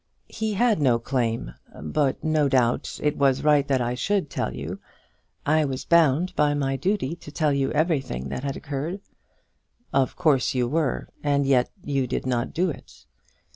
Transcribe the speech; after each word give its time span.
"He 0.29 0.55
had 0.55 0.81
no 0.81 0.97
claim; 0.97 1.53
but 1.79 2.23
no 2.23 2.49
doubt 2.49 2.99
it 3.03 3.17
was 3.17 3.43
right 3.43 3.67
that 3.67 3.81
I 3.81 3.93
should 3.93 4.31
tell 4.31 4.51
you. 4.51 4.79
I 5.45 5.63
was 5.63 5.85
bound 5.85 6.35
by 6.35 6.55
my 6.55 6.75
duty 6.75 7.15
to 7.17 7.31
tell 7.31 7.53
you 7.53 7.69
everything 7.73 8.29
that 8.29 8.43
had 8.43 8.57
occurred." 8.57 9.01
"Of 9.93 10.15
course 10.15 10.55
you 10.55 10.67
were 10.67 11.07
and 11.21 11.45
yet 11.45 11.69
you 11.83 12.07
did 12.07 12.25
not 12.25 12.51
do 12.51 12.71
it." 12.71 13.05